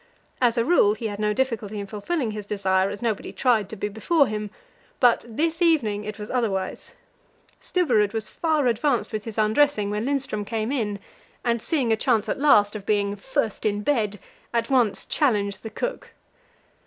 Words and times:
As 0.41 0.57
a 0.57 0.65
rule, 0.65 0.95
he 0.95 1.05
had 1.09 1.19
no 1.19 1.31
difficulty 1.31 1.79
in 1.79 1.85
fulfilling 1.85 2.31
his 2.31 2.47
desire, 2.47 2.89
as 2.89 3.03
nobody 3.03 3.31
tried 3.31 3.69
to 3.69 3.75
be 3.75 3.87
before 3.87 4.25
him; 4.25 4.49
but 4.99 5.23
this 5.27 5.61
evening 5.61 6.05
it 6.05 6.17
was 6.17 6.31
otherwise. 6.31 6.93
Stubberud 7.59 8.11
was 8.11 8.27
far 8.27 8.65
advanced 8.65 9.11
with 9.13 9.25
his 9.25 9.37
undressing 9.37 9.91
when 9.91 10.07
Lindström 10.07 10.43
came 10.43 10.71
in, 10.71 10.97
and, 11.43 11.61
seeing 11.61 11.93
a 11.93 11.95
chance 11.95 12.27
at 12.27 12.39
last 12.39 12.75
of 12.75 12.83
being 12.83 13.15
"first 13.15 13.63
in 13.63 13.83
bed," 13.83 14.19
at 14.55 14.71
once 14.71 15.05
challenged 15.05 15.61
the 15.61 15.69
cook. 15.69 16.09